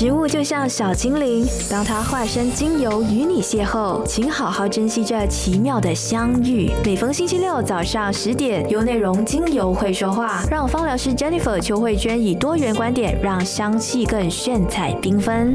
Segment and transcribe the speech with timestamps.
[0.00, 6.70] 植物就像小精灵，当它化身精油与你邂逅，请好好珍惜这奇妙的相遇。
[6.86, 15.54] 每逢星期六早上十点，有内容精油会说话，让芳疗师 Jennifer 邱慧娟以多元观点，让香气更炫彩缤纷。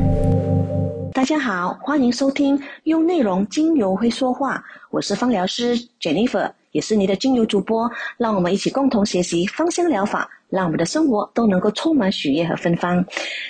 [1.11, 10.29] 大家好，欢迎收听用内容精油会说话，我是芳疗师 Jennifer，也是你的精油主播，让我们一起共同学习芳香疗法。
[10.49, 13.05] 让我们的生活都能够充满喜悦和芬芳。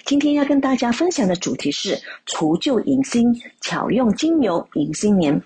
[0.05, 5.41] 今天要跟大家分享的主题是除旧迎新，巧用精油迎新年。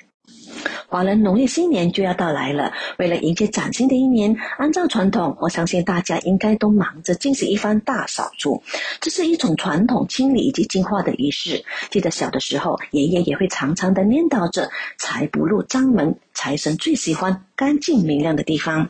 [0.87, 8.61] 华人农历新年就要到来了，为了迎接崭新的一年，按照传统，我相信大家应该都忙着进行一番大扫除。
[8.99, 11.63] 这是一种传统清理以及净化的仪式。
[11.91, 18.89] 记得小的时候，爷爷也会常常的念叨着“财不入脏门”，财神最喜欢干净明亮的地方。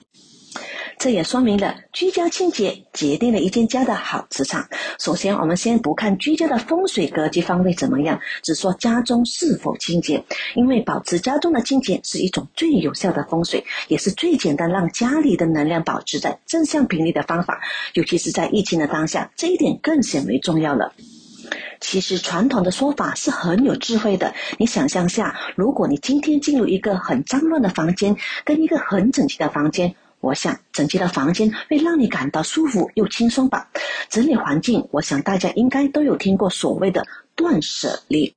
[0.99, 4.67] 这也说明了居家清洁决定了一间家的好磁场。
[4.99, 10.25] 首先，我们先不看居家的风水格局方位怎么样，只说家中是否清洁。
[10.55, 17.61] 因为保持家中的清洁是一种最有效的风水，也是最简单让家里的能量保持在正向频率的方法。
[17.93, 20.91] 尤其是在疫情的当下，这一点更显为重要了。
[21.79, 24.33] 其实传统的说法是很有智慧的。
[24.57, 29.95] 你想象下，如果你今天进入一个很脏乱的房间，跟一个很整齐的房间。
[30.21, 33.69] 我想整洁的房间会让你感到舒服又轻松吧。
[34.09, 38.33] 整理环境，我想大家应该都有听过所谓的断舍离。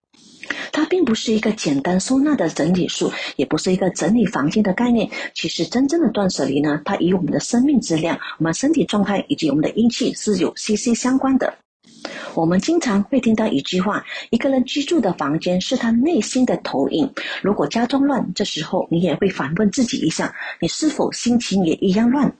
[0.72, 5.08] 它并不是一个简单收纳的整理术，也不是一个整理房间的概念。
[5.34, 11.55] 其实真正的断舍离呢，它与我们的生命质量、我们身体状态以及我们的阴气是有息息相关的。
[12.34, 17.12] 我们经常会听到一句话：一个人居住的房间是他内心的投影。
[17.42, 22.34] 如果家中乱，这时候你也会反问自己一下：你是否心情也一样乱？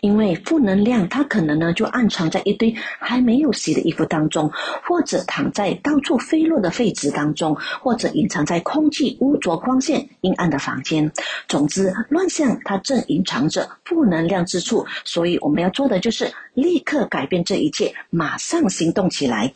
[0.00, 4.50] 因为负能量，它可能呢就暗藏在一堆还没有洗的衣服当中，
[4.82, 11.10] 或者躺在到处飞落的废纸当中，或者隐藏在空气污浊、光线阴暗的房间。
[11.48, 19.52] 总之，乱象它正隐藏着负能量之处，所以我们要做的就是立刻改变这一切，马上行动起来。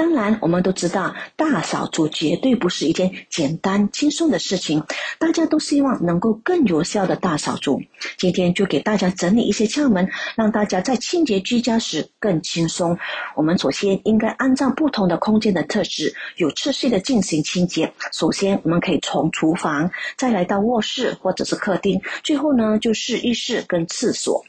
[0.00, 4.82] 当然，我们都知道大扫除绝对不是一件简单轻松的事情。
[5.18, 7.82] 大家都希望能够更有效的大扫除。
[8.16, 12.96] 今天就给大家整理一些窍门，让大家在清洁居家时更轻松。
[13.36, 17.92] 我们首先应该按照不同的空间的特质，有次序的进行清洁。
[18.10, 24.46] 首先，我们可以从厨房，再来到卧室或者是客厅，最后呢就是浴室跟厕所。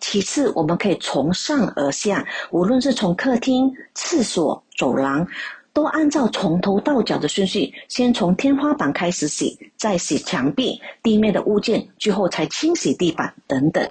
[0.00, 5.26] 其次，我们可以从上而下，无论是从客厅、厕所、走廊，
[5.72, 13.88] 都按照从头到脚的顺序，先从天花板开始洗，再洗墙壁、地面的物件，最后才清洗地板等等。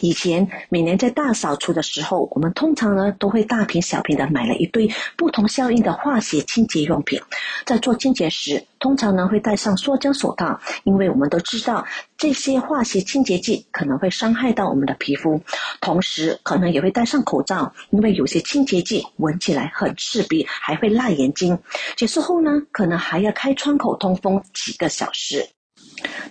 [0.00, 7.20] 以前每年在大扫除的时候，我们通常呢都会大瓶小瓶的买了一堆不同效应的化学清洁用品。
[7.64, 11.86] 在做清洁时，通常呢会戴上塑胶手套，因为我们都知道
[12.18, 15.40] 这些化学清洁剂可能会伤害到我们的皮肤。
[15.80, 21.58] 同时，可能也会戴上口罩，因为有些清洁剂闻起来很刺鼻，还会辣眼睛。
[21.96, 25.48] 结束后呢，可能还要开窗口通风几个小时。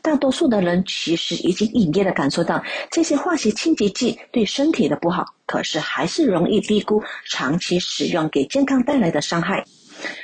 [0.02, 9.66] 大多数的人其实已经隐约的感受到这些化学清洁剂对身体的不好，可是还是容易低估长期使用给健康带来的伤害。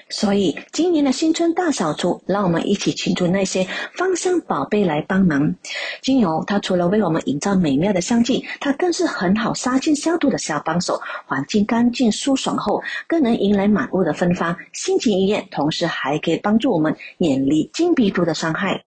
[0.10, 5.56] 所以今年的新春大扫除，让我们一起请出那些芳香宝贝来帮忙。
[6.02, 11.00] 精油它除了为我们营造美妙的香气，它更是很好杀菌消毒的小帮手。
[11.28, 18.84] 环境干净舒爽后，更能迎来满屋的芬芳，心情愉悦，同时还可以帮助我们远离金皮肤的伤害。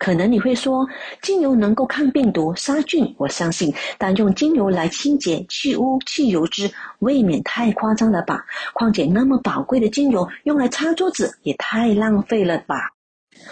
[0.00, 0.88] 可能你会说，
[1.20, 3.74] 精油能够抗病毒、杀菌，我相信。
[3.98, 8.46] 但用精油来清洁、去污、去油脂，未免太夸张了吧？
[8.72, 12.76] 况且那么宝贵的精油用来擦桌子，也太浪费了吧？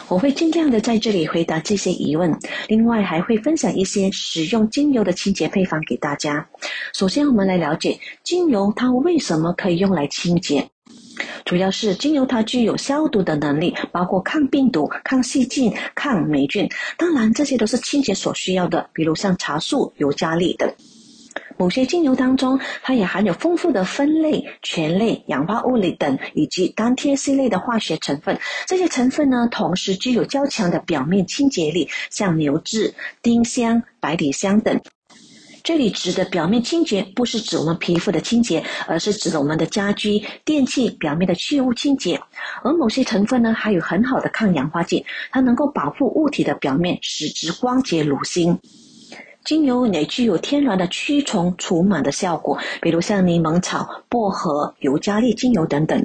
[0.09, 2.35] 我会尽量的在这里回答这些疑问，
[2.67, 6.49] 另外还会分享一些使用精油的清洁配方给大家。
[6.95, 10.71] 首先，我们来了解精油它为什么可以用来清洁。
[11.45, 16.69] 主要是精油，它具有消毒的能力，包括抗病毒、抗细菌、抗霉菌。
[16.97, 20.73] 当然，这些都是清洁所需要的，比如像茶树、尤加利等。
[21.57, 28.39] 某些精油当中，它也含有丰富的酚类、醛类、氧化物类等，以及单萜烯类的化学成分。
[28.67, 34.81] 这些成分呢，同时具有较强的表面清洁力，像牛至、丁香、百里香等。
[35.69, 42.19] 这里指的表面清洁，不是指我们皮肤的清洁，而是指我们的家居、电器表面的去污清洁。
[42.63, 48.59] 而某些成分呢，还有很好的抗氧化剂，它能够保护物体的表面，使之光洁如新。
[49.45, 56.03] 精油也具有天然的驱虫除螨的效果，比如像柠檬草、薄荷、尤加利精油等等。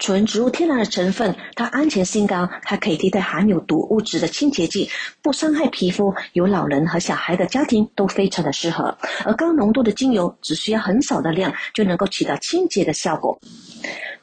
[0.00, 4.88] 纯植物天然的成分，它安全性高，它可以替代含有毒物质的清洁剂，
[5.20, 8.96] 不伤害皮肤，有老人和小孩的家庭都非常的适合。
[9.26, 13.38] 而高浓度的精油只需要很少的量，就能够起到清洁的效果。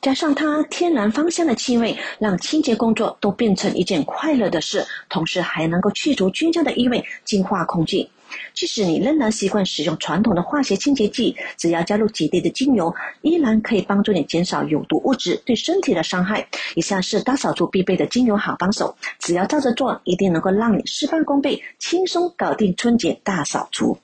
[0.01, 8.09] 加上它天然芳香的气味，让清洁工作都变成一件快乐的事，同时还能够去除菌胶的异味，净化空气。
[8.53, 16.47] 即使你仍然习惯使用传统的化学清洁剂，只要加入几滴的精油，依然可以帮助你减少有毒物质对身体的伤害。
[16.75, 23.97] 以下是大扫除必备的精油好帮手，只要照着做，一定能够让你事半功倍，轻松搞定春节大扫除。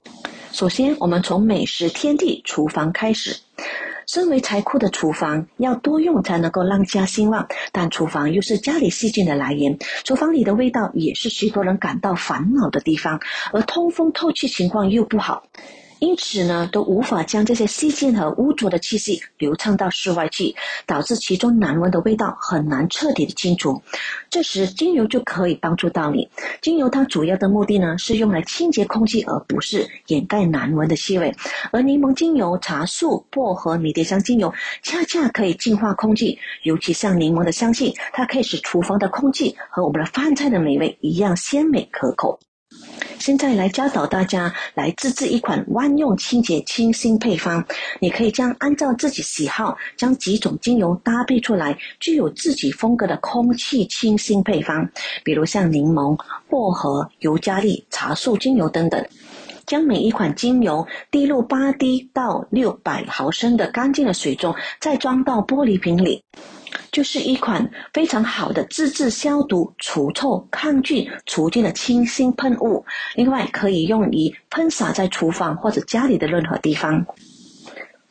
[0.52, 3.36] 首先，我们从美食天地厨房开始。
[4.08, 7.48] 身为财库的厨房，要多用才能够让家兴旺。
[7.72, 13.22] 但厨房又是家里细菌的来源，厨房里的味道也是许多人感到烦恼的地方，
[13.52, 15.44] 而通风透气情况又不好。
[16.04, 20.54] 因此呢，都无法将这些细菌和污浊的气息流畅到室外去，
[20.86, 23.82] 导致其中难闻的味道很难彻底的清除。
[24.30, 26.28] 这时，精油就可以帮助到你。
[26.62, 31.34] 精油它主要的目的呢，是用来清洁空气，而不是掩盖难闻的气味。
[31.72, 36.38] 而柠檬精油、茶树、薄荷、迷迭香精油，恰恰可以净化空气。
[36.64, 42.42] 尤其像柠檬的香气，它可以使厨房的空气和我们的饭菜的美味一样鲜美可口。
[43.24, 47.66] 现在来教导大家来自制一款万用清洁清新配方。
[48.02, 54.90] 你可以将按照自己喜好，将几种精油搭配出来，具有自己风格的空气清新配方。
[55.24, 59.02] 比如像柠檬、薄荷、尤加利、茶树精油等等。
[59.66, 66.22] 将每一款精油滴入八滴到六百毫升的干净的水中，再装到玻璃瓶里。
[66.94, 72.86] 就是一款非常好的自制消毒、除臭、抗菌、除菌的清新喷雾。
[73.16, 77.06] 另外，可以用于喷洒在厨房或者家里的任何地方。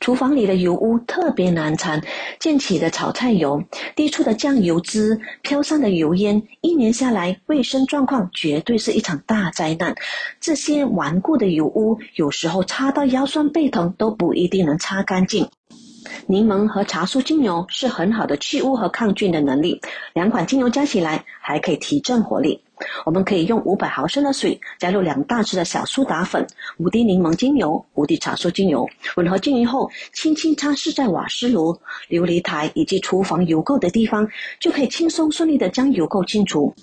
[0.01, 2.03] 厨房里的油污特别难缠，
[2.41, 3.63] 溅起的炒菜油、
[3.95, 9.95] 滴出的酱油汁、飘散的油烟，一年下来，卫生状况绝对是一场大灾难。
[10.41, 15.49] 这些顽固的油污，有时候擦到腰酸背疼都不一定能擦干净。
[16.27, 19.81] 柠檬和茶树精油是很好的去污和抗菌的能力，
[20.15, 22.61] 两款精油加起来还可以提振活力。
[23.05, 26.45] 我们可以用五百毫升的水，加入两大匙的小苏打粉，
[26.79, 31.73] 五滴柠檬精油，五滴茶树精油，混合均匀后，轻轻擦拭在瓦斯炉、
[32.09, 36.75] 琉璃台以及厨房油垢的地方，就可以轻松顺利的将油垢清除。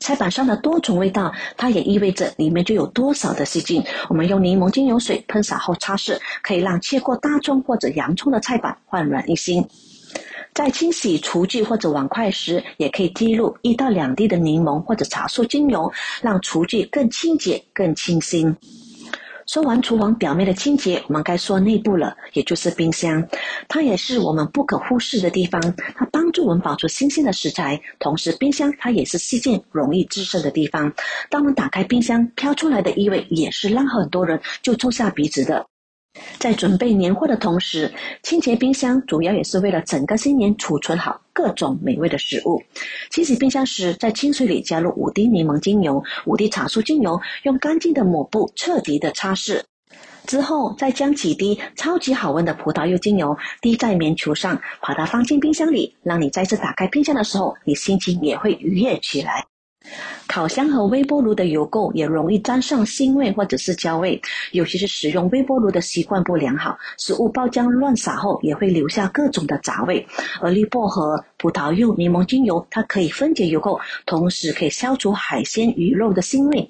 [0.00, 3.82] 菜板上的多种味道，它也意味着里面就有多少的细菌。
[4.08, 9.66] 我们用柠檬精油水喷洒后擦拭，可以让切过大葱或者洋葱的菜板焕然一新。
[10.54, 15.92] 在清洗厨具或者碗筷时，也可以滴入一到两滴的柠檬或者茶树精油，
[16.22, 18.56] 让厨具更清洁、更清新。
[19.48, 23.26] 说完厨房表面的清洁，我们该说内部了，也就是冰箱。
[23.66, 25.58] 它也是我们不可忽视的地方，
[25.96, 27.80] 它帮助我们保持新鲜的食材。
[27.98, 30.92] 同时，冰箱它也是细菌容易滋生的地方。
[31.30, 35.64] 当我们打开冰箱，飘出来的异味也是让很多人就皱下鼻子的。
[36.38, 42.62] 在准备年货的同时，清洁冰箱主要也是为了整个新年储存好各种美味的食物。
[43.10, 49.62] 清洗冰箱时，在清水里加入五滴柠檬精油、五滴茶树精油，用干净的抹布彻底的擦拭。
[50.26, 59.44] 之后，再将几滴超级好闻的葡萄柚精油滴在棉球上，把它放进冰箱里，让你再次打开冰箱的时候，你心情也会愉悦起来。
[60.26, 64.20] 烤箱和微波炉的油垢也容易沾上腥味或者是焦味，
[64.52, 70.06] 尤其是使用微波炉的习惯不良好，食物爆浆乱撒后也会留下各种的杂味。
[70.40, 76.68] 而绿薄荷、葡萄柚、柠檬精油，它可以分解油垢，同时可以消除海鲜鱼肉的腥味。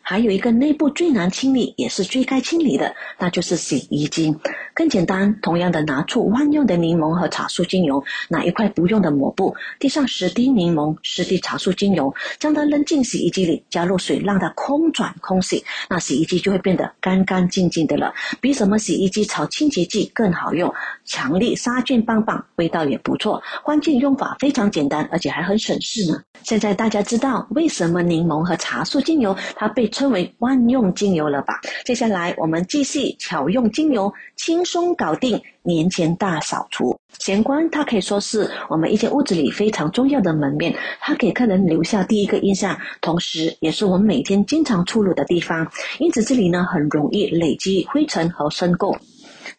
[0.00, 4.34] 还有一个内部最难清理，也是最该清理的，那就是洗衣机。
[4.74, 20.72] 更简单，同样的拿出万用的柠檬和茶树精油，拿一块不用的抹布，滴上十滴柠檬、十滴茶树精油，将它扔进洗衣机里，加入水让它空转空洗，那洗衣机就会变得干干净净的了，比什么洗衣机槽清洁剂更好用。
[21.04, 23.40] 强力杀菌棒棒，味道也不错。
[23.62, 26.20] 关键用法非常简单，而且还很省事呢。
[26.42, 31.60] 现在大家知道为什么柠檬和茶树精油它被称为万用精油了吧？
[31.84, 36.98] 接下来我们继续巧用精油清，轻松搞定年前大扫除。
[37.18, 45.70] 玄关它可以说是我们一间屋子里非常重要的门面，它给客人留下第一个印象，同时也是我们每天经常出入的地方。
[45.98, 48.96] 因此这里呢很容易累积灰尘和深垢。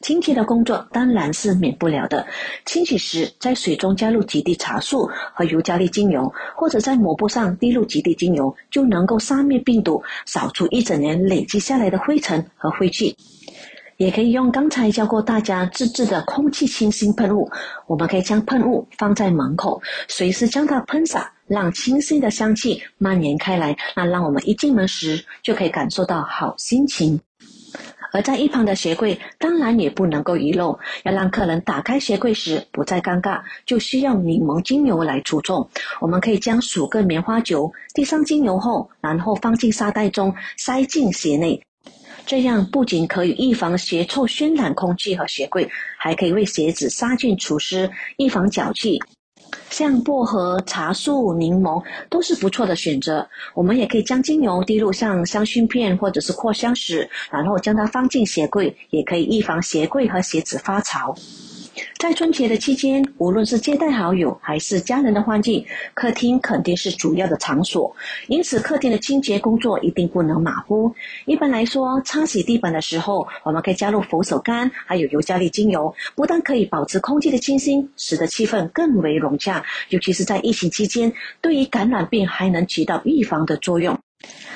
[0.02, 2.26] 清洁的工作当然是免不了的。
[2.66, 13.16] 清洗时，在水中加入几滴茶树和尤加利精油，或者在抹布上滴入几滴精油，就能够杀灭病毒，扫除一整年累积下来的灰尘和灰气。
[13.98, 17.50] 也可以用刚才教过大家自制的空气清新喷雾，
[17.88, 23.76] 我们可以将喷雾放在门口，随时将它喷洒，让清新的香气蔓延开来。
[23.96, 27.20] 那让我们一进门时就可以感受到好心情。
[28.12, 35.70] 而在一旁的鞋柜当然也不能够遗漏，要让客人打开鞋柜时不再尴尬，就需要柠檬精油来出众。
[36.00, 41.62] 我们可以将数个棉花球滴上精油后，然后放进沙袋中，塞进鞋内。
[42.26, 49.00] 这样不仅可以预防鞋臭熏染空气和鞋柜，还可以为鞋子杀菌除湿，预防脚气。
[49.70, 53.28] 像薄荷、茶树、柠檬都是不错的选择。
[53.54, 61.16] 我们也可以将精油滴入像香薰片或者是扩香石，然后将它放进鞋柜，也可以预防鞋柜和鞋子发潮。
[61.98, 67.96] 在春节的期间，无论是接待好友还是家人的欢聚，客厅肯定是主要的场所。
[68.28, 70.94] 因此，客厅的清洁工作一定不能马虎。
[71.26, 79.64] 一般来说，擦洗地板的时候，我们可以加入佛手柑，还有尤加利精油，不但可以保持空气的清新，使得气氛更为融洽。
[79.90, 83.98] 尤其是在疫情期间，对于感染病还能起到预防的作用。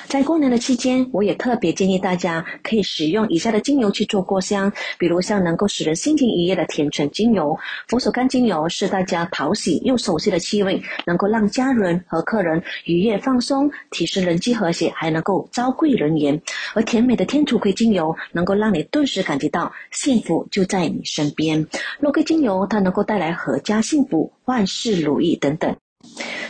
[0.08, 16.42] 在过年的期间，我也特别建议大家可以使用以下的精油去做过香，比如像能够使人心情愉悦的甜橙精油、佛手柑精油，是大家讨喜又熟悉的气味，能够让家人和客人愉悦放松，提升人际和谐，还能够招贵人缘。
[16.74, 21.64] 而甜美的天竺葵精油，能够让你顿时感觉到幸福就在你身边。
[22.00, 25.76] 肉桂精油，它能够带来阖家幸福、万事如意等等。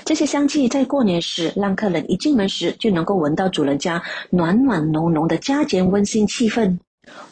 [0.05, 6.77] 这些香气在过年时，让客人一进门时就能够闻到主人家暖暖浓浓的家间温馨气氛。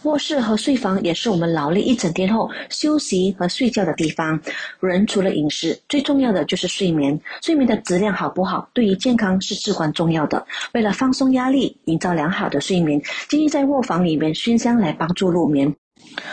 [0.03, 4.41] 卧室和睡房也是我们劳累一整天后休息和睡觉的地方。
[4.81, 7.19] 人除了饮食，最重要的就是睡眠。
[7.43, 10.45] 睡眠的质量好不好，对于健康是至关重要的。
[10.73, 15.73] 为了放松压力，营造良好的睡眠，建议在卧房里面熏香来帮助入眠。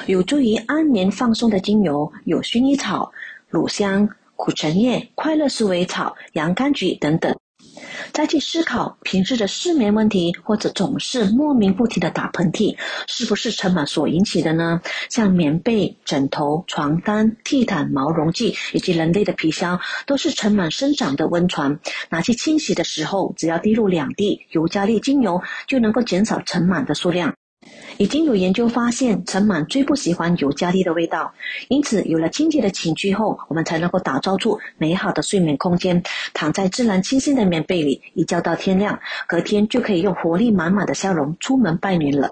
[0.07, 3.11] 有助于安眠放松的精油有薰衣草、
[3.49, 4.07] 乳香。
[4.35, 7.35] 苦橙叶、快乐鼠尾草、洋甘菊等等。
[8.11, 12.77] 再去思考平时的失眠问题，或者总是莫名不停的打喷嚏，
[13.07, 14.81] 是不是尘螨所引起的呢？
[15.09, 21.79] 像棉被、枕头、床单、地毯、毛绒剂以及人类的皮箱，都是尘螨生长的温床。
[22.09, 27.35] 拿去清洗的时候，只要滴入两滴尤加利精油，就能够减少尘螨的数量。
[27.97, 31.33] 已经有研究发现，尘螨最不喜欢有加利的味道，
[31.69, 36.01] 因此有了清洁的寝具后，我们才能够打造出美好的睡眠空间。
[36.33, 42.31] 躺在自然清新的棉被里，一觉到天亮，隔天就可以用活力满满的笑容出门拜年了。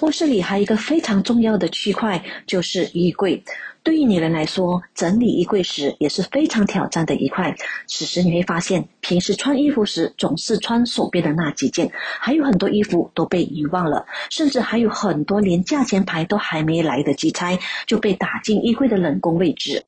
[0.00, 3.42] 卧室里还有一个非常重要的区块，就是衣柜。
[3.86, 7.54] 对于女人来说，整理衣柜时也是非常挑战的一块。
[7.86, 19.84] 此时你会发现，平时穿衣服时总是穿手边的那几件，还有很多衣服都被遗忘了，甚至还有很多连价钱牌都还没来得及拆，就被打进衣柜的冷宫位置。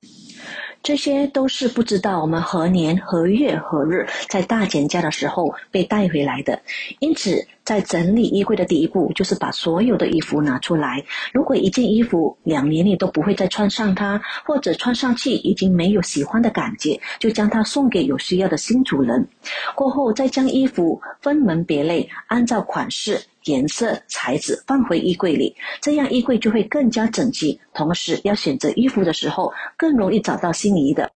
[0.81, 6.63] 这些都是不知道我们何年何月何日在大减价的时候被带回来的，
[7.01, 7.49] 因此。
[7.69, 11.05] 在整理衣柜的第一步，就是把所有的衣服拿出来。
[11.35, 19.29] 如果一件衣服两年你都不会再穿上它，或者穿上去已经没有喜欢的感觉，就将它送给有需要的新主人。
[19.75, 27.61] 过后再将衣服分门别类，按照款式、颜色、材质放回衣柜里，这样衣柜就会更加整齐。
[27.75, 31.11] 同时，要选择衣服的时候更容易找到心仪的。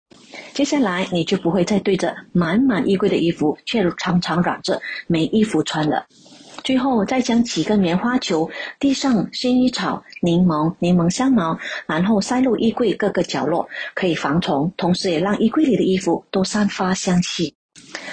[0.53, 6.05] 接下来，你就不会再对着满满衣柜的衣服，却常常嚷着没衣服穿了。
[6.65, 17.55] 最后再将几个棉花球滴上薰衣草、柠檬、柠檬香茅，然后塞入衣柜各个角落，可以防虫，同时也让衣柜里的衣服都散发香气。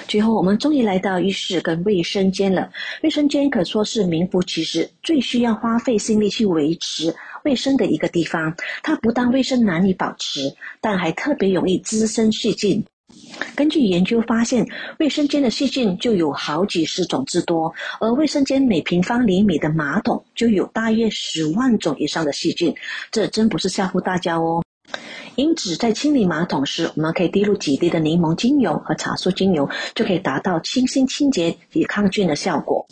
[0.08, 2.72] 最后，我们终于来到浴室跟卫生间了。
[3.04, 8.56] 卫生间可说是名副其实最需要花费心力去维持卫生的一个地方。
[8.84, 12.84] 它不但卫生难以保持，但还特别容易滋生细菌。
[13.56, 14.66] 根据研究发现，
[15.00, 22.76] 卫生间的细菌就有好几十种之多，而卫生间每平方厘米的马桶就有大约十万种以上的细菌，
[23.12, 24.64] 这真不是吓唬大家哦。
[25.36, 32.86] 因此，在清理马桶时，我们可以滴入几滴的柠檬精油和茶树精油，就可以达到清新清洁与抗菌的效果。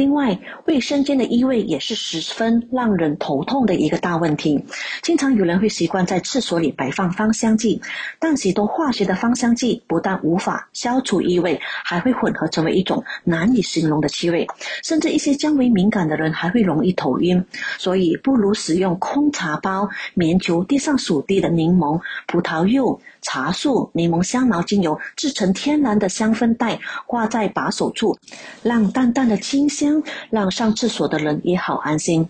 [0.00, 4.64] 另外，卫生间的异味也是十分让人头痛的一个大问题。
[5.02, 7.82] 经常有人会习惯在厕所里摆放芳香剂，
[8.18, 14.46] 但许多化学的芳香剂不但无法消除异味，还会混合成为一种难以形容的气味，
[14.82, 17.44] 甚至一些较为敏感的人还会容易头晕。
[17.76, 22.98] 所以，不如使用空茶包、棉球滴上数滴的柠檬、葡萄柚。
[23.22, 28.16] 茶树、柠檬香茅精油制成天然的香氛袋，挂在把手处，
[28.62, 29.89] 让淡淡的清香，
[30.30, 32.28] 让上厕所的人也好安心。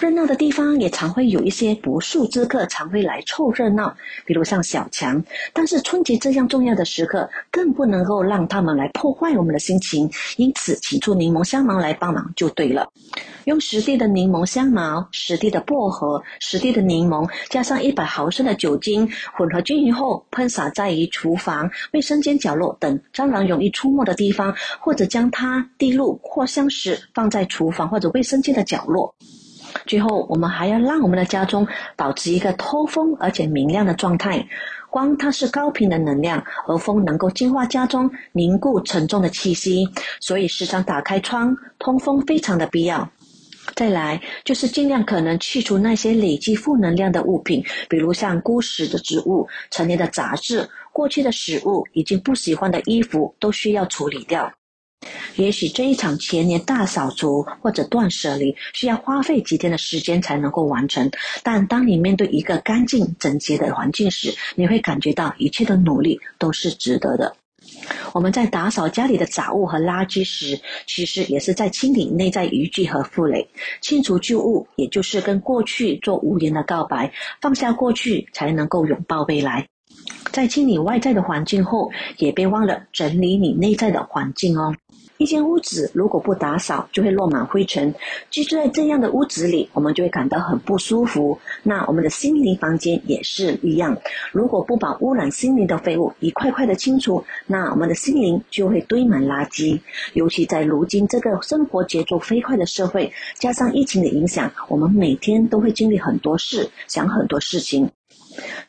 [0.00, 5.22] 热闹的地方也常会有一些不速之客，常会来凑热闹，比如像小强。
[5.52, 12.88] 但是春节这样重要的时刻，更不能够让他们来破坏我们的心情，因此请出柠檬香茅来帮忙就对了。
[13.44, 29.14] 用十滴的柠檬香茅、十滴的薄荷、十滴的柠檬，加上一百毫升的酒精，混合均匀后，喷洒在于厨房、卫生间角落等蟑螂容易出没的地方，或者将它滴入扩香石，放在厨房或者卫生间的角落。
[29.86, 34.46] 最后，我们还要让我们的家中保持一个通风而且明亮的状态。
[34.90, 43.08] 光它是高频的能量，而风能够净化家中凝固沉重的气息，所以时常打开窗通风非常的必要。
[43.76, 54.52] 再来就是尽量可能去除那些累积负能量的物品，比如像孤食的植物、陈年的杂志、过去的食物、已经不喜欢的衣服，都需要处理掉。
[55.36, 61.10] 也许这一场全年大扫除或者断舍离需要花费几天的时间才能够完成，
[61.42, 67.34] 但当你面对一个干净整洁的环境时，你会感觉到一切的努力都是值得的。
[68.12, 73.48] 我们在打扫家里的杂物和垃圾时，其实也是在清理内在余迹和负累，
[73.80, 79.66] 清除旧物，也就是跟过去做无言的告白，放下过去，才能够拥抱未来。
[80.32, 84.74] 在清理外在的环境后，也别忘了整理你内在的环境哦。
[85.20, 87.94] 一间屋子如果不打扫，就会落满灰尘。
[88.30, 91.38] 居住在这样的屋子里，我们就会感到很不舒服。
[91.62, 93.98] 那我们的心灵房间也是一样。
[94.32, 99.78] 如果不把污染心灵的废物一块块的清除，那我们的心灵就会堆满垃圾。
[100.14, 107.90] 尤其在如今这个生活节奏飞快的社会，加上疫情的影响，我们每天都会经历很多事，想很多事情。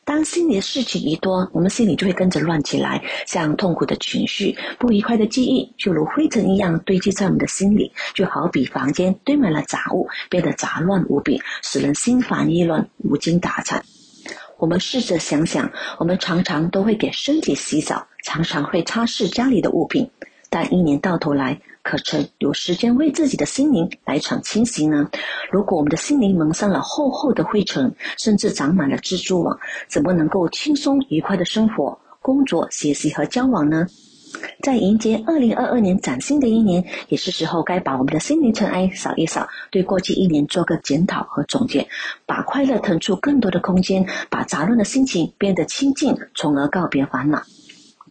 [0.04, 13.82] 当心里的事情一多，我们心里就会跟着乱起来，像痛苦的情绪、不愉快的记忆，就如灰尘一样堆积在我们的心里，就好比房间堆满了杂物，变得杂乱无比，使人心烦意乱、无精打采。
[14.58, 20.10] 我们试着想想，我们常常都会给身体洗澡，常常会擦拭家里的物品，
[20.50, 21.60] 但一年到头来。
[21.82, 25.10] 可曾有时间为自己的心灵来场清洗呢？
[25.50, 33.86] 如果我们的心灵蒙上了厚厚的灰尘，甚至长满了蜘蛛网，怎么能够轻松愉快的生活、工作、学习和交往呢？
[34.62, 41.86] 在迎接二零二二年崭新的一年，也是时候该把我们的心灵尘埃扫一扫，对过去一年做个检讨和总结，
[42.24, 47.42] 把快乐腾出更多的空间，把杂乱的心情变得清净，从而告别烦恼。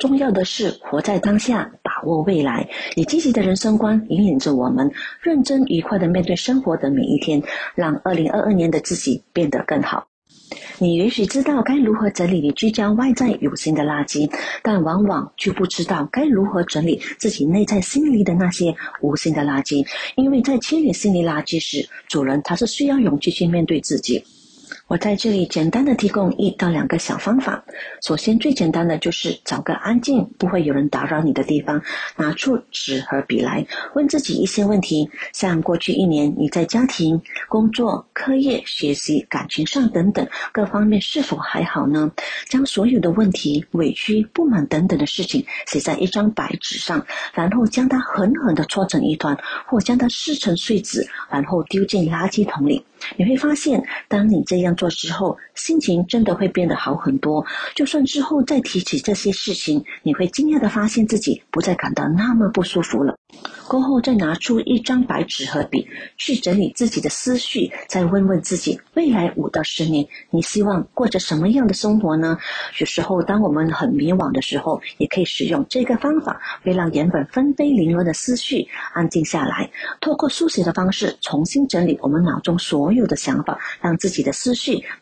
[0.01, 7.39] 重要的是活在当下，把握未来，以积极的人生观引领着我们，认真愉快的面对生活的每一天，
[7.75, 10.07] 让二零二二年的自己变得更好。
[10.79, 14.27] 你也许知道该如何整理你居家外在有形的垃圾，
[14.63, 19.85] 但往往却不知道该如何整理自己内在心里的那些无形的垃圾。
[20.15, 24.23] 因为在清理心理垃圾时，主人他是需要勇气去面对自己。
[24.91, 27.63] 我在这里简单的提供一到两个小方法。
[28.06, 31.82] 首先，最简单的就是找个安静、不会有人打扰你的地方，
[32.17, 42.12] 拿出纸和笔来，问自己一些问题，像过去一年你在家庭、工作、课业、学习、感情上等等各方面是否还好呢？
[42.49, 52.86] 将所有的问题、委屈、不满等等的事情写在一张白纸上，然后将它狠狠地搓成一团，或将它撕成碎纸，然后丢进垃圾桶里。
[53.15, 57.45] 你会发现，当你这样做之后，心情真的会变得好很多。
[57.75, 63.15] 就算之后再提起这些事情，你会惊讶的发现自己不再感到那么不舒服了。
[63.67, 72.37] 过后再拿出一张白纸和笔，去整理自己的思绪，再问问自己：未来五到十年，你希望过着什么样的生活呢？
[72.79, 79.69] 有时候，当我们很迷惘的时候，也可以使用这个方法，会让原本纷飞凌乱的思绪安静下来。
[80.01, 84.53] 透过书写的方式，重新整理我们脑中所有的想法，让自己的思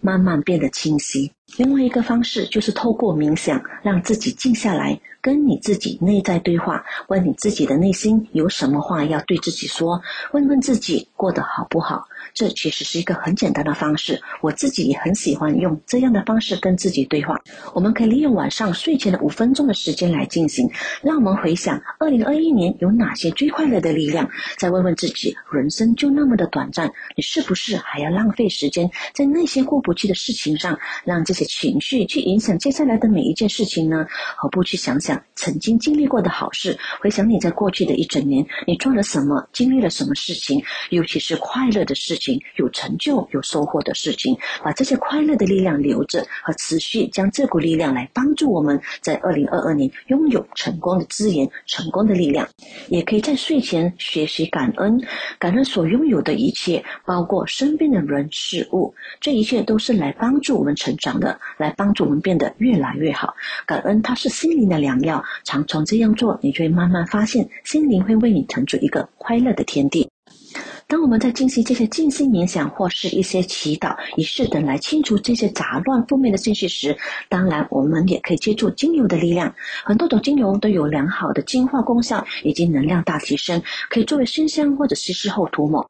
[0.02, 1.32] 慢慢变得清晰。
[1.58, 12.06] 另外一个方式就是透过冥想，让自己静下来，跟你自己内在对话，问你自己的内心有什么话要对自己说，问问自己过得好不好。
[12.34, 17.42] 这其实是一个很简单的方式，我自己也很喜欢用这样的方式跟自己对话。
[17.74, 20.70] 我们可以利用晚上睡前的五分钟的时间来进行，
[21.02, 34.06] 让我们回想二零二一年有哪些最快乐的力量，再问问自己：人生就那么的短暂，你是不是还要浪费时间在那些过不去的事情上，让这些情绪去影响接下来的每一件事情呢？
[34.38, 42.20] 何不去想想曾经经历过的好事，回想你在过去的一整年，你做了什么，经历了什么事情，尤其是快乐的事。
[42.20, 52.46] 情有成就、有收获的事情，把这些快乐的力量留着和持续，将这股力量来帮助我们在二零二二年拥有成功的资源、成功的力量。
[52.90, 55.02] 也可以在睡前学习感恩，
[55.40, 63.34] 感恩所拥有的一切，包括身边的人事物，这一切都是来帮助我们成长的，来帮助我们变得越来越好。
[63.66, 70.10] 感恩它是心灵的良药，常常这样做，你就会慢慢发现，心灵会为你腾出一个快乐的天地。
[70.88, 76.98] 当我们在进行这些静心冥想或是一些祈祷仪式等来清除这些杂乱负面的信息时，
[77.30, 79.54] 当然我们也可以借助精油的力量。
[79.84, 85.88] 很多种精油都有良好的净化功效以及能量大提升，可以作为熏香或者稀释后涂抹。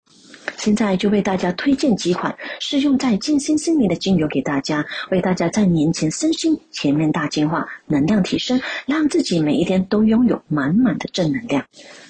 [0.58, 11.66] 现在就为大家推荐几款适用在静心心灵的精油给大家，为大家在年前身心全面大净化，能量提升，让自己每一天都拥有满满的正能量。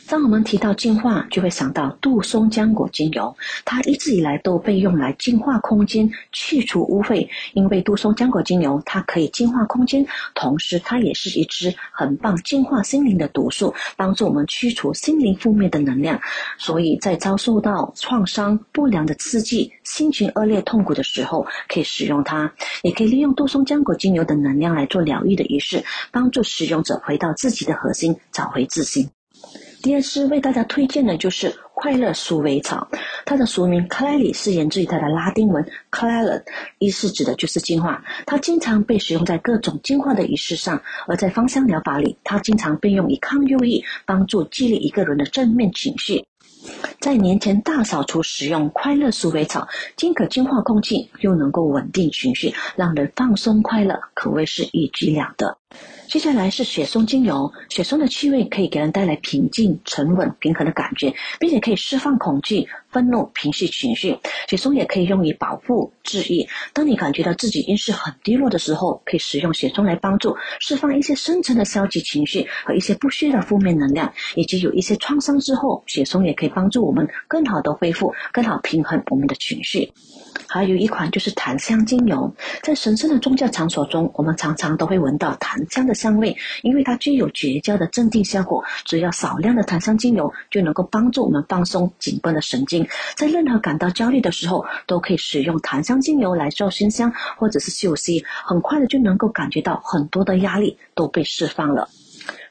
[0.08, 7.28] 当我们提到净化，就会想到杜松浆果精油，它一直以来都被用来净化空间、去除污秽。
[7.54, 16.19] 因为杜松浆果精油它可以净化空间，同时它也是一支很棒净化心灵的毒素，帮助我们驱除心灵负面的能量。
[16.58, 29.09] 所以在遭受到创伤、不良的刺激、心情恶劣、痛苦的时候，可以使用它，也可以利用杜松浆果精油的能量来做疗愈的仪式，帮助使用者回到自己的核心，找回自信。
[29.81, 32.89] 第二支为大家推荐的就是快乐鼠尾草，
[33.25, 36.43] 它的俗名 c l a l y 是源自于它的拉丁文 c l a l
[36.79, 38.03] 意思指的就是净化。
[38.25, 46.25] 它经常被使用在各种净化的仪式上，而在芳香疗法里，它经常被用以抗忧郁，帮助激励一个人的正面情绪。
[46.99, 55.59] 在年前大扫除使用快乐鼠尾草，既可净化空气，又能够稳定情绪，让人放松快乐，可谓是一举两得。
[56.10, 64.17] 接下来是雪松精油，雪松的气味可以给人带来平静、沉稳、平和的感觉，并且可以释放恐惧、愤怒、平息情绪。
[64.47, 66.47] 雪松也可以用于保护、治愈。
[66.73, 79.93] 当你感觉到自己运势很低落的时候，可以使用雪松来帮助释放一些深层的消极情绪和一些不需要的负面能量，以及有一些创伤之后，雪松也可以帮助我们更好的恢复、更好平衡我们的情绪。
[80.49, 82.33] 还有一款就是檀香精油，
[82.63, 88.63] 在神圣的宗教场所中，我们常常都会闻到檀香的香味，因为它具有绝佳的镇定效果。
[88.83, 101.88] 只要少量的檀香精油就能够帮助我们放松紧绷的神经，在任何感到焦虑的时候，都可以使用檀香精油来做熏香或者是嗅息，很快的就能够感觉到很多的压力都被释放了。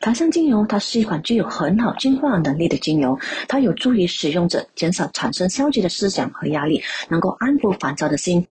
[0.01, 8.47] 檀香精油，它是一款具有很好净化能力的精油，它有助于使用者减少产生消极的思想和压力，能够安抚烦躁的心，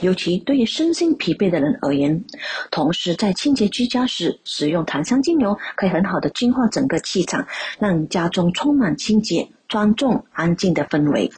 [0.00, 2.24] 尤其对于身心疲惫的人而言。
[2.72, 7.46] 同时，在清洁居家时，使用檀香精油可以很好的净化整个气场，
[7.78, 11.30] 让家中充满清洁、庄重、安静的氛围。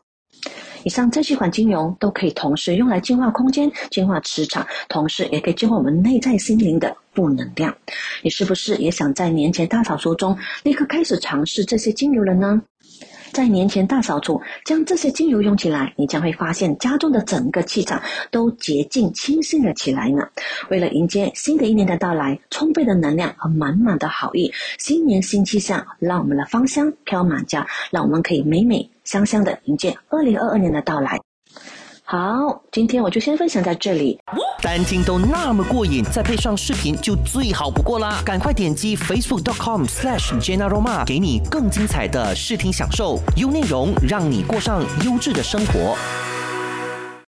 [0.84, 7.76] 以上这几款精油都可以同时用来净化空间、净化磁场，同时也可以净化我们内在心灵的负能量。
[8.22, 12.62] 你是不是也想在年前大扫除中立刻开始尝试这些精油了呢？
[13.32, 20.28] 在年前大扫除，将这些精油用起来，你将会发现家中的整个气场都洁净清新了起来呢。
[20.68, 28.90] 为了迎接新的一年的到来，充沛的能量和满满的好意，新年新气象，让我们的芳香飘满家，让我们可以美美。
[29.04, 31.18] 香香的迎接二零二二年的到来。
[32.04, 34.18] 好，今天我就先分享到这里。
[34.60, 38.20] 单听都那么过瘾，再配上视频就最好不过啦！
[38.24, 45.96] 赶快点击 facebook.com/slash Jenna Roma，给你更精彩的视听享受，优内容让你过上优质的生活。